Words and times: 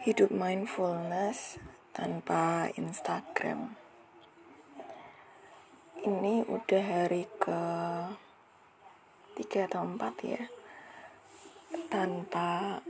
hidup 0.00 0.32
mindfulness 0.32 1.60
tanpa 1.92 2.72
Instagram. 2.72 3.76
Ini 6.00 6.48
udah 6.48 6.84
hari 6.88 7.28
ke 7.36 7.60
tiga 9.36 9.68
atau 9.68 9.84
empat 9.84 10.14
ya. 10.24 10.48
Tanpa 11.92 12.80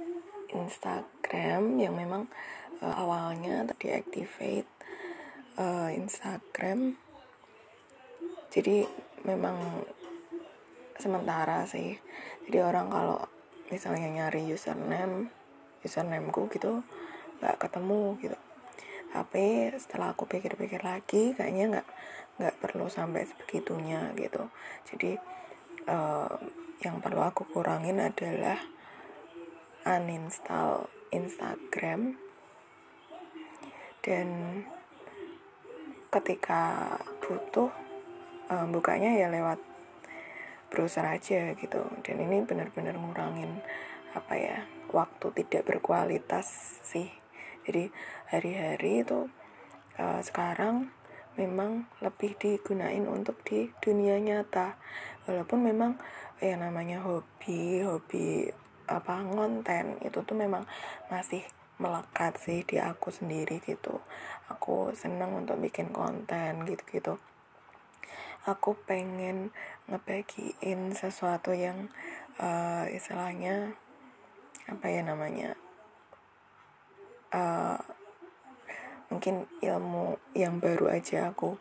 Instagram 0.54 1.83
yang 1.83 1.99
memang 1.99 2.31
uh, 2.78 2.94
awalnya 2.94 3.67
deactivate 3.74 4.71
uh, 5.58 5.90
Instagram. 5.90 6.95
Jadi 8.54 8.87
memang 9.27 9.83
sementara 10.95 11.67
sih. 11.67 11.99
Jadi 12.47 12.58
orang 12.63 12.87
kalau 12.87 13.19
misalnya 13.67 14.06
nyari 14.06 14.47
username 14.47 15.40
usernameku 15.81 16.47
gitu 16.52 16.84
nggak 17.41 17.57
ketemu 17.57 18.17
gitu. 18.21 18.39
Tapi 19.11 19.75
setelah 19.75 20.15
aku 20.15 20.29
pikir-pikir 20.31 20.87
lagi 20.87 21.35
kayaknya 21.35 21.79
nggak 21.79 21.89
nggak 22.41 22.57
perlu 22.62 22.87
sampai 22.87 23.27
sebegitunya 23.27 24.15
gitu. 24.15 24.47
Jadi 24.87 25.19
uh, 25.91 26.31
yang 26.81 27.03
perlu 27.03 27.21
aku 27.21 27.45
kurangin 27.51 28.01
adalah 28.01 28.57
uninstall 29.84 30.87
Instagram. 31.11 32.17
Dan 34.01 34.29
ketika 36.09 36.97
butuh 37.20 37.69
uh, 38.48 38.67
bukanya 38.73 39.12
ya 39.20 39.29
lewat 39.29 39.61
browser 40.70 41.05
aja 41.05 41.53
gitu. 41.59 41.83
Dan 42.07 42.17
ini 42.25 42.47
benar-benar 42.47 42.97
ngurangin 42.97 43.61
apa 44.15 44.34
ya 44.34 44.59
waktu 44.91 45.31
tidak 45.43 45.70
berkualitas 45.70 46.81
sih 46.83 47.20
jadi 47.70 47.87
hari-hari 48.27 49.06
itu 49.06 49.31
uh, 49.95 50.19
sekarang 50.27 50.91
memang 51.39 51.86
lebih 52.03 52.34
digunain 52.34 53.06
untuk 53.06 53.39
di 53.47 53.70
dunia 53.78 54.19
nyata. 54.19 54.75
Walaupun 55.31 55.62
memang 55.62 55.95
ya 56.42 56.58
namanya 56.58 56.98
hobi 57.06 57.86
hobi 57.86 58.50
apa 58.91 59.22
konten 59.22 60.03
itu 60.03 60.19
tuh 60.27 60.34
memang 60.34 60.67
masih 61.14 61.47
melekat 61.78 62.34
sih 62.42 62.67
di 62.67 62.83
aku 62.83 63.14
sendiri 63.14 63.62
gitu. 63.62 64.02
Aku 64.50 64.91
seneng 64.98 65.39
untuk 65.39 65.62
bikin 65.62 65.95
konten 65.95 66.67
gitu-gitu. 66.67 67.23
Aku 68.50 68.75
pengen 68.83 69.55
ngebagiin 69.86 70.91
sesuatu 70.91 71.55
yang 71.55 71.86
uh, 72.42 72.91
istilahnya 72.91 73.78
apa 74.67 74.91
ya 74.91 75.06
namanya 75.06 75.55
uh, 77.34 77.78
mungkin 79.11 79.50
ilmu 79.59 80.19
yang 80.39 80.62
baru 80.62 80.95
aja 80.95 81.34
aku 81.34 81.59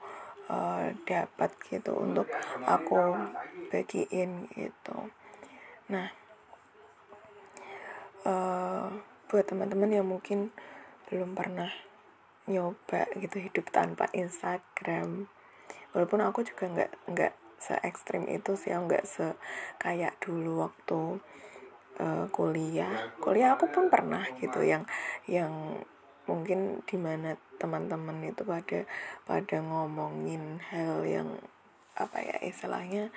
uh, 0.50 0.94
dapat 1.06 1.50
gitu 1.66 1.98
untuk 1.98 2.30
aku 2.66 3.18
bagiin 3.74 4.50
gitu. 4.54 5.10
Nah 5.90 6.14
uh, 8.26 8.88
buat 9.30 9.46
teman-teman 9.46 9.94
yang 9.94 10.08
mungkin 10.10 10.50
belum 11.10 11.34
pernah 11.34 11.70
nyoba 12.50 13.06
gitu 13.18 13.38
hidup 13.38 13.70
tanpa 13.70 14.10
Instagram 14.14 15.30
walaupun 15.94 16.22
aku 16.26 16.42
juga 16.42 16.66
nggak 16.66 16.92
nggak 17.14 17.34
se 17.60 17.76
ekstrim 17.86 18.26
itu 18.26 18.58
sih 18.58 18.74
nggak 18.74 19.06
se 19.06 19.38
kayak 19.78 20.18
dulu 20.24 20.66
waktu 20.66 21.22
uh, 22.00 22.26
kuliah. 22.32 23.14
Kuliah 23.20 23.56
aku 23.56 23.70
pun 23.70 23.92
pernah 23.92 24.24
gitu 24.40 24.64
yang 24.64 24.88
yang 25.30 25.80
mungkin 26.26 26.86
di 26.86 26.98
mana 26.98 27.36
teman-teman 27.58 28.22
itu 28.24 28.46
pada 28.46 28.86
pada 29.26 29.58
ngomongin 29.60 30.62
hal 30.70 31.02
yang 31.04 31.30
apa 31.98 32.22
ya 32.22 32.38
istilahnya 32.46 33.10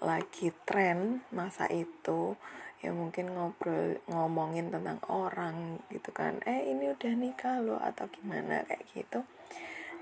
lagi 0.00 0.54
tren 0.64 1.24
masa 1.32 1.66
itu 1.68 2.36
ya 2.80 2.96
mungkin 2.96 3.36
ngobrol 3.36 4.00
ngomongin 4.08 4.72
tentang 4.72 5.00
orang 5.08 5.84
gitu 5.92 6.12
kan. 6.16 6.40
Eh 6.48 6.72
ini 6.72 6.88
udah 6.92 7.12
nikah 7.12 7.60
lo 7.60 7.76
atau 7.76 8.08
gimana 8.08 8.64
kayak 8.64 8.84
gitu. 8.96 9.20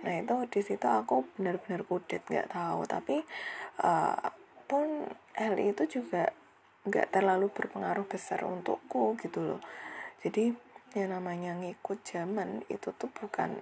Nah 0.07 0.15
itu 0.15 0.35
di 0.47 0.61
situ 0.63 0.87
aku 0.87 1.27
benar-benar 1.35 1.83
kudet 1.83 2.23
nggak 2.27 2.55
tahu. 2.55 2.87
Tapi 2.87 3.17
uh, 3.83 4.31
pun 4.71 5.11
hal 5.35 5.59
itu 5.59 5.99
juga 5.99 6.31
nggak 6.87 7.11
terlalu 7.11 7.51
berpengaruh 7.51 8.07
besar 8.07 8.47
untukku 8.47 9.19
gitu 9.19 9.43
loh. 9.43 9.61
Jadi 10.23 10.55
yang 10.97 11.15
namanya 11.15 11.55
ngikut 11.59 12.05
zaman 12.07 12.65
itu 12.71 12.95
tuh 12.97 13.11
bukan 13.13 13.59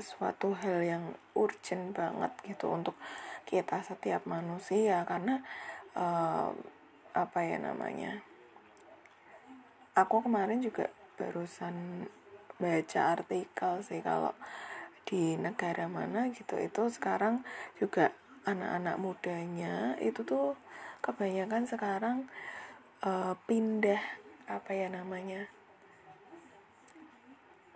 suatu 0.00 0.56
hal 0.56 0.82
yang 0.82 1.04
urgent 1.36 1.92
banget 1.92 2.32
gitu 2.48 2.72
untuk 2.72 2.96
kita 3.44 3.84
setiap 3.84 4.24
manusia 4.24 5.04
karena 5.04 5.44
uh, 5.94 6.50
apa 7.12 7.38
ya 7.44 7.60
namanya 7.60 8.24
aku 9.92 10.24
kemarin 10.24 10.64
juga 10.64 10.88
barusan 11.20 12.08
baca 12.56 13.00
artikel 13.12 13.84
sih 13.84 14.00
kalau 14.00 14.32
di 15.04 15.36
negara 15.36 15.90
mana 15.90 16.32
gitu. 16.32 16.56
Itu 16.56 16.88
sekarang 16.88 17.44
juga 17.76 18.14
anak-anak 18.48 18.96
mudanya 18.98 19.94
itu 20.00 20.24
tuh 20.24 20.56
kebanyakan 21.02 21.66
sekarang 21.66 22.30
uh, 23.02 23.34
pindah 23.50 24.00
apa 24.46 24.70
ya 24.70 24.86
namanya 24.88 25.50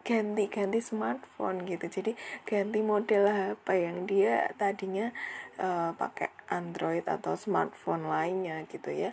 ganti-ganti 0.06 0.78
smartphone 0.78 1.66
gitu. 1.66 1.91
Jadi 1.91 2.14
ganti 2.47 2.78
model 2.78 3.26
HP 3.26 3.66
yang 3.75 3.98
dia 4.06 4.54
tadinya 4.54 5.10
uh, 5.59 5.91
pakai 5.98 6.31
Android 6.47 7.03
atau 7.03 7.34
smartphone 7.34 8.06
lainnya 8.06 8.62
gitu 8.70 8.94
ya. 8.94 9.10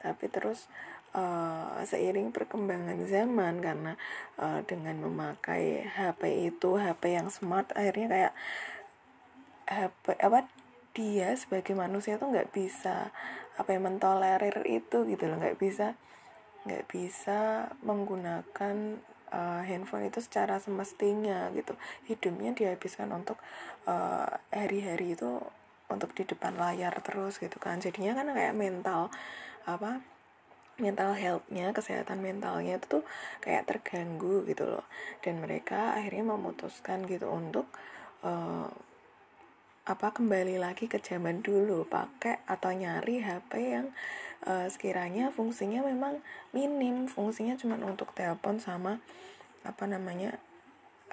Tapi 0.00 0.32
terus 0.32 0.64
uh, 1.12 1.84
seiring 1.84 2.32
perkembangan 2.32 3.04
zaman 3.04 3.60
karena 3.60 3.92
uh, 4.40 4.64
dengan 4.64 5.04
memakai 5.04 5.84
HP 5.84 6.48
itu 6.56 6.80
HP 6.80 7.20
yang 7.20 7.28
smart 7.28 7.68
akhirnya 7.76 8.08
kayak 8.08 8.32
HP 9.68 10.04
apa 10.24 10.48
dia 11.00 11.32
sebagai 11.32 11.72
manusia 11.72 12.20
tuh 12.20 12.28
nggak 12.28 12.52
bisa 12.52 13.08
apa 13.56 13.72
yang 13.72 13.88
mentolerir 13.88 14.60
itu 14.68 15.08
gitu 15.08 15.24
loh. 15.24 15.40
Nggak 15.40 15.56
bisa 15.56 15.96
nggak 16.68 16.84
bisa 16.92 17.72
menggunakan 17.80 19.00
uh, 19.32 19.64
handphone 19.64 20.12
itu 20.12 20.20
secara 20.20 20.60
semestinya 20.60 21.48
gitu. 21.56 21.72
Hidupnya 22.04 22.52
dihabiskan 22.52 23.08
untuk 23.16 23.40
hari-hari 24.52 25.08
uh, 25.08 25.14
itu 25.16 25.30
untuk 25.88 26.12
di 26.12 26.28
depan 26.28 26.60
layar 26.60 26.92
terus 27.00 27.40
gitu 27.40 27.56
kan. 27.56 27.80
Jadinya 27.80 28.12
kan 28.12 28.28
kayak 28.36 28.52
mental 28.52 29.08
apa 29.64 30.04
mental 30.80 31.12
healthnya 31.12 31.76
kesehatan 31.76 32.24
mentalnya 32.24 32.80
itu 32.80 33.00
tuh 33.00 33.04
kayak 33.40 33.64
terganggu 33.64 34.44
gitu 34.44 34.68
loh. 34.68 34.84
Dan 35.24 35.40
mereka 35.40 35.96
akhirnya 35.96 36.36
memutuskan 36.36 37.08
gitu 37.08 37.24
untuk 37.32 37.72
uh, 38.20 38.68
apa 39.88 40.12
kembali 40.12 40.60
lagi 40.60 40.92
ke 40.92 41.00
zaman 41.00 41.40
dulu 41.40 41.88
pakai 41.88 42.44
atau 42.44 42.68
nyari 42.68 43.24
HP 43.24 43.52
yang 43.60 43.86
uh, 44.44 44.68
sekiranya 44.68 45.32
fungsinya 45.32 45.80
memang 45.80 46.20
minim. 46.52 47.08
Fungsinya 47.08 47.56
cuma 47.56 47.80
untuk 47.80 48.12
telepon 48.12 48.60
sama 48.60 49.00
apa 49.64 49.84
namanya 49.88 50.36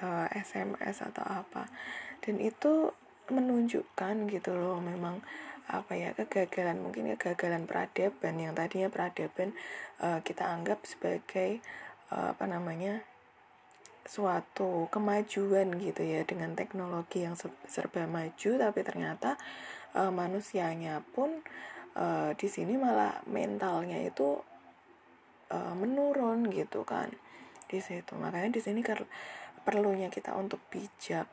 uh, 0.04 0.28
eh, 0.28 0.44
SMS 0.44 1.00
atau 1.00 1.24
apa. 1.24 1.72
Dan 2.20 2.40
itu 2.44 2.92
menunjukkan 3.28 4.28
gitu 4.32 4.56
loh 4.56 4.80
memang 4.80 5.20
apa 5.68 5.92
ya 5.92 6.16
kegagalan 6.16 6.80
mungkin 6.80 7.12
kegagalan 7.20 7.68
peradaban 7.68 8.40
yang 8.40 8.56
tadinya 8.56 8.88
peradaban 8.88 9.52
uh, 10.00 10.24
kita 10.24 10.48
anggap 10.48 10.80
sebagai 10.88 11.60
uh, 12.08 12.32
apa 12.32 12.48
namanya 12.48 13.04
suatu 14.08 14.88
kemajuan 14.88 15.76
gitu 15.76 16.00
ya 16.00 16.24
dengan 16.24 16.56
teknologi 16.56 17.28
yang 17.28 17.36
serba 17.68 18.08
maju 18.08 18.50
tapi 18.56 18.80
ternyata 18.80 19.36
uh, 19.92 20.08
manusianya 20.08 21.04
pun 21.12 21.44
uh, 21.92 22.32
di 22.32 22.48
sini 22.48 22.80
malah 22.80 23.20
mentalnya 23.28 24.00
itu 24.00 24.40
uh, 25.52 25.74
menurun 25.76 26.48
gitu 26.48 26.88
kan 26.88 27.12
di 27.68 27.78
situ. 27.84 28.16
Makanya 28.16 28.48
di 28.48 28.60
sini 28.64 28.80
perlunya 29.62 30.08
kita 30.08 30.32
untuk 30.32 30.60
bijak 30.72 31.28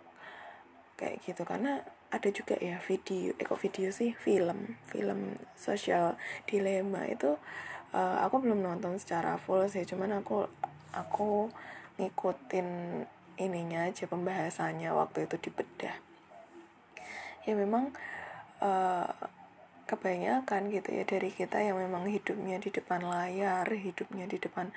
kayak 1.00 1.24
gitu. 1.24 1.48
Karena 1.48 1.80
ada 2.12 2.30
juga 2.32 2.56
ya 2.60 2.80
video 2.80 3.36
eh 3.36 3.46
kok 3.48 3.60
video 3.60 3.92
sih? 3.92 4.12
Film. 4.16 4.80
Film 4.88 5.40
sosial 5.56 6.20
dilema 6.48 7.08
itu 7.08 7.36
uh, 7.96 8.18
aku 8.24 8.44
belum 8.44 8.64
nonton 8.64 9.00
secara 9.00 9.40
full 9.40 9.68
sih. 9.72 9.88
Cuman 9.88 10.20
aku 10.20 10.48
aku 10.96 11.52
ngikutin 11.96 12.68
ininya 13.36 13.88
aja 13.88 14.08
pembahasannya 14.08 14.92
waktu 14.96 15.28
itu 15.28 15.36
di 15.40 15.50
bedah 15.52 15.96
ya 17.46 17.54
memang 17.54 17.94
uh, 18.60 19.10
kebanyakan 19.86 20.74
gitu 20.74 20.98
ya 20.98 21.06
dari 21.06 21.30
kita 21.30 21.62
yang 21.62 21.78
memang 21.78 22.10
hidupnya 22.10 22.58
di 22.58 22.74
depan 22.74 23.06
layar, 23.06 23.70
hidupnya 23.70 24.26
di 24.26 24.42
depan 24.42 24.74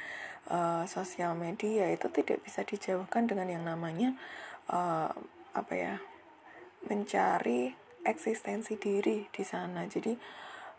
uh, 0.53 0.85
sosial 0.85 1.33
media 1.33 1.89
itu 1.89 2.13
tidak 2.13 2.45
bisa 2.45 2.61
dijauhkan 2.61 3.25
dengan 3.25 3.49
yang 3.49 3.65
namanya 3.65 4.13
uh, 4.69 5.09
apa 5.57 5.75
ya 5.75 5.95
mencari 6.85 7.73
eksistensi 8.05 8.77
diri 8.77 9.25
di 9.33 9.45
sana. 9.49 9.89
Jadi 9.89 10.13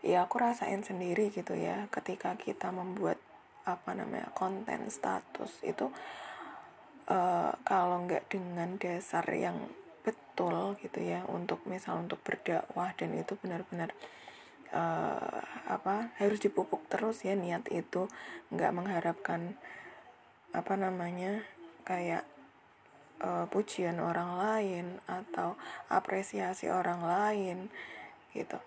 ya 0.06 0.30
aku 0.30 0.38
rasain 0.38 0.86
sendiri 0.86 1.34
gitu 1.34 1.58
ya 1.58 1.90
ketika 1.90 2.38
kita 2.38 2.70
membuat 2.70 3.18
apa 3.66 3.92
namanya 3.98 4.30
konten 4.32 4.88
status 4.88 5.58
itu 5.66 5.90
uh, 5.90 6.29
kalau 7.66 8.06
nggak 8.06 8.30
dengan 8.30 8.78
dasar 8.78 9.26
yang 9.34 9.66
betul 10.06 10.78
gitu 10.78 11.02
ya 11.02 11.26
untuk 11.26 11.66
misal 11.66 12.00
untuk 12.00 12.22
berdakwah 12.22 12.94
dan 12.94 13.12
itu 13.18 13.34
benar-benar 13.42 13.90
uh, 14.72 15.42
apa 15.66 16.14
harus 16.16 16.38
dipupuk 16.40 16.86
terus 16.86 17.26
ya 17.26 17.34
niat 17.34 17.66
itu 17.68 18.06
nggak 18.54 18.72
mengharapkan 18.72 19.58
apa 20.50 20.74
namanya 20.74 21.46
kayak 21.86 22.26
uh, 23.22 23.46
pujian 23.52 24.00
orang 24.02 24.40
lain 24.40 24.86
atau 25.06 25.54
apresiasi 25.92 26.72
orang 26.72 27.04
lain 27.04 27.58
gitu. 28.34 28.58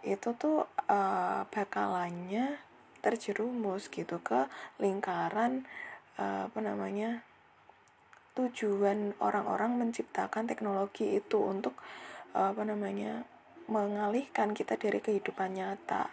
Itu 0.00 0.36
tuh 0.36 0.68
uh, 0.88 1.46
bakalannya 1.48 2.60
terjerumus 3.00 3.88
gitu 3.88 4.20
ke 4.20 4.48
lingkaran 4.76 5.64
uh, 6.20 6.48
apa 6.52 6.58
namanya 6.60 7.24
tujuan 8.38 9.18
orang-orang 9.18 9.76
menciptakan 9.76 10.46
teknologi 10.46 11.18
itu 11.18 11.38
untuk 11.40 11.74
uh, 12.34 12.54
apa 12.54 12.62
namanya 12.62 13.26
mengalihkan 13.70 14.54
kita 14.54 14.74
dari 14.74 14.98
kehidupan 14.98 15.54
nyata 15.54 16.10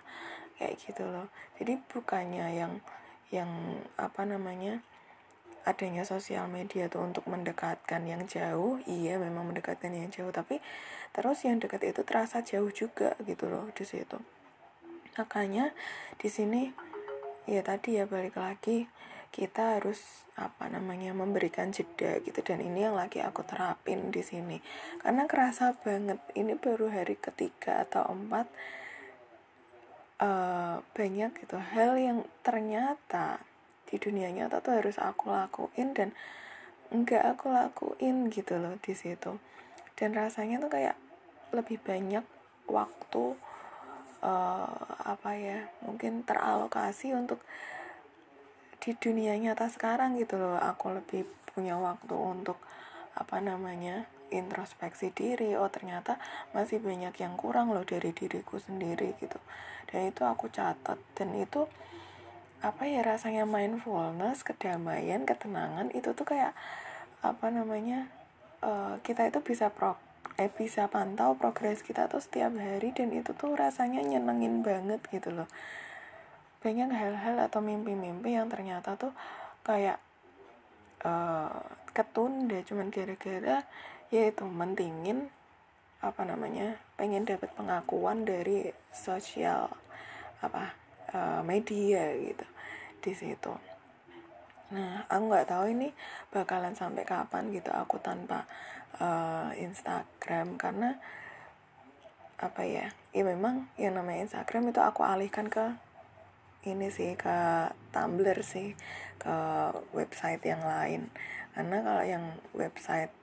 kayak 0.58 0.78
gitu 0.82 1.06
loh. 1.06 1.30
Jadi 1.58 1.82
bukannya 1.90 2.48
yang 2.58 2.74
yang 3.34 3.50
apa 4.00 4.24
namanya 4.24 4.82
adanya 5.68 6.08
sosial 6.08 6.48
media 6.48 6.88
tuh 6.88 7.04
untuk 7.04 7.28
mendekatkan 7.28 8.08
yang 8.08 8.24
jauh. 8.26 8.80
Iya 8.88 9.20
memang 9.20 9.52
mendekatkan 9.52 9.92
yang 9.92 10.10
jauh 10.14 10.32
tapi 10.32 10.62
terus 11.12 11.44
yang 11.44 11.60
dekat 11.60 11.84
itu 11.92 12.02
terasa 12.06 12.42
jauh 12.46 12.70
juga 12.72 13.18
gitu 13.26 13.50
loh 13.50 13.70
di 13.74 13.84
situ. 13.84 14.18
Makanya 15.18 15.74
di 16.22 16.30
sini 16.30 16.72
ya 17.50 17.66
tadi 17.66 17.98
ya 17.98 18.06
balik 18.06 18.38
lagi 18.38 18.86
kita 19.32 19.80
harus 19.80 20.28
apa 20.38 20.70
namanya 20.70 21.14
memberikan 21.14 21.74
jeda 21.74 22.22
gitu. 22.22 22.40
Dan 22.46 22.62
ini 22.62 22.86
yang 22.86 22.96
lagi 22.98 23.22
aku 23.22 23.42
terapin 23.44 24.14
di 24.14 24.22
sini. 24.22 24.58
Karena 25.02 25.26
kerasa 25.26 25.74
banget 25.78 26.22
ini 26.38 26.54
baru 26.58 26.90
hari 26.90 27.18
ketiga 27.18 27.86
atau 27.86 28.08
empat 28.14 28.48
uh, 30.22 30.82
banyak 30.94 31.32
gitu 31.46 31.58
hal 31.58 31.98
yang 31.98 32.26
ternyata 32.42 33.42
di 33.88 33.96
dunia 33.98 34.28
nyata 34.34 34.60
tuh 34.60 34.84
harus 34.84 35.00
aku 35.00 35.32
lakuin 35.32 35.96
dan 35.96 36.12
enggak 36.92 37.24
aku 37.24 37.52
lakuin 37.52 38.28
gitu 38.32 38.60
loh 38.60 38.76
di 38.84 38.94
situ. 38.94 39.40
Dan 39.98 40.14
rasanya 40.14 40.62
tuh 40.62 40.70
kayak 40.70 40.96
lebih 41.56 41.80
banyak 41.82 42.26
waktu 42.68 43.26
uh, 44.22 44.82
apa 45.08 45.32
ya 45.40 45.60
mungkin 45.88 46.28
teralokasi 46.28 47.16
untuk 47.16 47.40
di 48.88 48.96
dunia 48.96 49.36
nyata 49.36 49.68
sekarang 49.68 50.16
gitu 50.16 50.40
loh. 50.40 50.56
Aku 50.56 50.96
lebih 50.96 51.28
punya 51.52 51.76
waktu 51.76 52.16
untuk 52.16 52.56
apa 53.20 53.44
namanya 53.44 54.08
introspeksi 54.32 55.12
diri. 55.12 55.60
Oh 55.60 55.68
ternyata 55.68 56.16
masih 56.56 56.80
banyak 56.80 57.12
yang 57.20 57.36
kurang 57.36 57.76
loh 57.76 57.84
dari 57.84 58.16
diriku 58.16 58.56
sendiri 58.64 59.12
gitu. 59.20 59.36
Dan 59.92 60.08
itu 60.08 60.24
aku 60.24 60.48
catat. 60.48 60.96
Dan 61.20 61.36
itu 61.36 61.68
apa 62.64 62.88
ya 62.88 63.04
rasanya 63.04 63.44
mindfulness 63.44 64.48
kedamaian 64.48 65.28
ketenangan 65.28 65.92
itu 65.92 66.16
tuh 66.16 66.24
kayak 66.24 66.56
apa 67.20 67.52
namanya 67.52 68.08
uh, 68.64 69.04
kita 69.04 69.28
itu 69.28 69.44
bisa 69.44 69.68
pro 69.68 70.00
eh 70.40 70.48
bisa 70.48 70.88
pantau 70.88 71.36
progres 71.36 71.84
kita 71.84 72.08
tuh 72.08 72.24
setiap 72.24 72.56
hari. 72.56 72.96
Dan 72.96 73.12
itu 73.12 73.36
tuh 73.36 73.52
rasanya 73.52 74.00
nyenengin 74.00 74.64
banget 74.64 75.04
gitu 75.12 75.36
loh 75.36 75.52
banyak 76.62 76.90
hal-hal 76.90 77.38
atau 77.38 77.62
mimpi-mimpi 77.62 78.34
yang 78.34 78.50
ternyata 78.50 78.98
tuh 78.98 79.14
kayak 79.62 80.02
uh, 81.06 81.54
ketunda. 81.94 82.62
Cuman 82.66 82.90
gara-gara 82.90 83.64
yaitu 84.10 84.48
mentingin 84.48 85.30
apa 85.98 86.22
namanya 86.24 86.78
pengen 86.94 87.26
dapat 87.26 87.50
pengakuan 87.58 88.22
dari 88.22 88.70
sosial 88.94 89.74
apa 90.46 90.78
uh, 91.14 91.42
media 91.42 92.14
gitu 92.14 92.46
di 93.02 93.14
situ. 93.18 93.54
Nah 94.74 95.08
aku 95.10 95.24
nggak 95.32 95.50
tahu 95.50 95.66
ini 95.74 95.90
bakalan 96.30 96.78
sampai 96.78 97.08
kapan 97.08 97.50
gitu 97.50 97.74
aku 97.74 97.98
tanpa 97.98 98.46
uh, 99.02 99.50
Instagram. 99.58 100.60
Karena 100.60 100.94
apa 102.38 102.62
ya 102.62 102.94
ya 103.18 103.26
memang 103.26 103.66
yang 103.82 103.98
namanya 103.98 104.30
Instagram 104.30 104.70
itu 104.70 104.78
aku 104.78 105.02
alihkan 105.02 105.50
ke 105.50 105.87
ini 106.68 106.92
sih 106.92 107.16
ke 107.16 107.72
Tumblr 107.96 108.40
sih 108.44 108.76
ke 109.16 109.36
website 109.96 110.44
yang 110.44 110.62
lain. 110.62 111.08
Karena 111.56 111.82
kalau 111.82 112.04
yang 112.04 112.26
website 112.52 113.14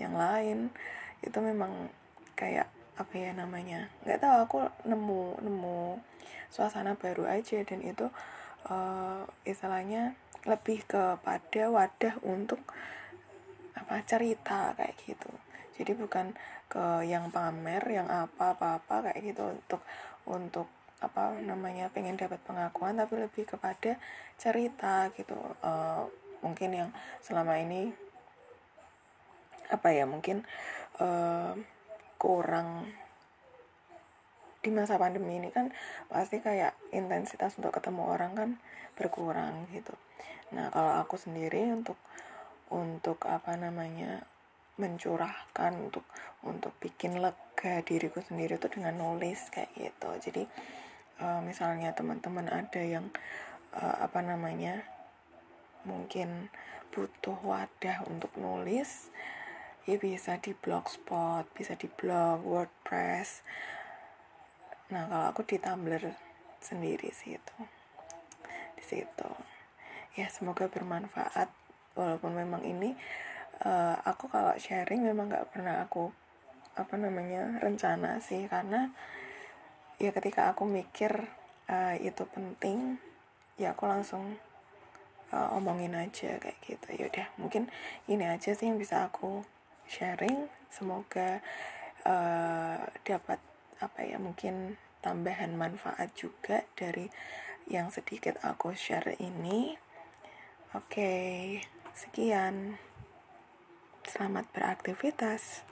yang 0.00 0.16
lain 0.16 0.72
itu 1.20 1.38
memang 1.38 1.92
kayak 2.34 2.66
apa 2.94 3.14
ya 3.14 3.34
namanya 3.34 3.90
nggak 4.06 4.22
tahu 4.22 4.36
aku 4.46 4.58
nemu 4.86 5.42
nemu 5.44 6.00
suasana 6.48 6.96
baru 6.96 7.28
aja. 7.28 7.60
Dan 7.62 7.84
itu 7.84 8.08
uh, 8.70 9.22
istilahnya 9.44 10.16
lebih 10.44 10.84
kepada 10.84 11.62
wadah 11.72 12.14
untuk 12.24 12.60
apa 13.76 14.00
cerita 14.04 14.72
kayak 14.76 14.96
gitu. 15.04 15.30
Jadi 15.74 15.92
bukan 15.98 16.32
ke 16.70 17.06
yang 17.06 17.28
pamer 17.34 17.82
yang 17.90 18.08
apa 18.08 18.56
apa 18.56 18.80
apa 18.80 18.94
kayak 19.10 19.20
gitu. 19.34 19.44
Untuk 19.54 19.82
untuk 20.24 20.68
apa 21.04 21.36
namanya 21.44 21.92
pengen 21.92 22.16
dapat 22.16 22.40
pengakuan 22.48 22.96
tapi 22.96 23.20
lebih 23.20 23.44
kepada 23.44 24.00
cerita 24.40 25.12
gitu. 25.12 25.36
Uh, 25.60 26.08
mungkin 26.40 26.70
yang 26.72 26.90
selama 27.24 27.60
ini 27.60 27.92
apa 29.72 29.88
ya 29.92 30.04
mungkin 30.04 30.44
uh, 31.00 31.56
kurang 32.20 32.88
di 34.64 34.72
masa 34.72 34.96
pandemi 34.96 35.36
ini 35.36 35.52
kan 35.52 35.68
pasti 36.08 36.40
kayak 36.40 36.72
intensitas 36.88 37.60
untuk 37.60 37.76
ketemu 37.76 38.08
orang 38.08 38.32
kan 38.32 38.50
berkurang 38.96 39.68
gitu. 39.76 39.92
Nah 40.56 40.72
kalau 40.72 41.04
aku 41.04 41.20
sendiri 41.20 41.68
untuk 41.68 42.00
untuk 42.72 43.28
apa 43.28 43.60
namanya 43.60 44.24
mencurahkan 44.80 45.72
untuk 45.78 46.02
untuk 46.42 46.72
bikin 46.80 47.20
lega 47.20 47.84
diriku 47.84 48.24
sendiri 48.24 48.56
itu 48.56 48.68
dengan 48.72 48.96
nulis 48.96 49.52
kayak 49.52 49.70
gitu. 49.76 50.10
Jadi 50.18 50.42
uh, 51.20 51.40
misalnya 51.44 51.92
teman-teman 51.94 52.48
ada 52.50 52.82
yang 52.82 53.10
uh, 53.74 53.96
apa 54.02 54.22
namanya 54.22 54.86
mungkin 55.84 56.48
butuh 56.94 57.36
wadah 57.44 58.06
untuk 58.08 58.32
nulis 58.38 59.10
ya 59.84 60.00
bisa 60.00 60.40
di 60.40 60.56
blogspot 60.56 61.44
bisa 61.52 61.76
di 61.76 61.90
blog 61.92 62.40
wordpress. 62.40 63.44
Nah 64.88 65.10
kalau 65.10 65.26
aku 65.28 65.44
di 65.44 65.60
tumblr 65.60 66.16
sendiri 66.64 67.12
sih 67.12 67.36
itu 67.36 67.58
di 68.78 68.84
situ. 68.84 69.30
Ya 70.16 70.30
semoga 70.30 70.70
bermanfaat 70.70 71.52
walaupun 71.98 72.32
memang 72.32 72.62
ini 72.64 72.96
uh, 73.62 73.98
aku 74.02 74.32
kalau 74.32 74.56
sharing 74.56 75.04
memang 75.04 75.28
nggak 75.28 75.52
pernah 75.52 75.84
aku 75.84 76.10
apa 76.74 76.94
namanya 76.98 77.62
rencana 77.62 78.18
sih 78.18 78.50
karena 78.50 78.90
ya 80.02 80.10
ketika 80.10 80.50
aku 80.50 80.66
mikir 80.66 81.30
uh, 81.70 81.94
itu 82.00 82.26
penting 82.30 82.98
ya 83.54 83.76
aku 83.78 83.86
langsung 83.86 84.36
uh, 85.30 85.54
omongin 85.54 85.94
aja 85.94 86.38
kayak 86.42 86.58
gitu. 86.66 86.88
Yaudah 87.06 87.30
mungkin 87.38 87.70
ini 88.10 88.26
aja 88.26 88.50
sih 88.52 88.66
yang 88.66 88.78
bisa 88.80 89.06
aku 89.06 89.46
sharing. 89.86 90.50
Semoga 90.70 91.38
uh, 92.02 92.82
dapat 93.06 93.38
apa 93.78 94.00
ya 94.02 94.18
mungkin 94.18 94.74
tambahan 95.04 95.54
manfaat 95.54 96.10
juga 96.16 96.66
dari 96.74 97.06
yang 97.70 97.94
sedikit 97.94 98.42
aku 98.42 98.74
share 98.74 99.14
ini. 99.22 99.78
Oke 100.74 100.90
okay, 100.90 101.38
sekian. 101.94 102.82
Selamat 104.04 104.50
beraktivitas 104.50 105.62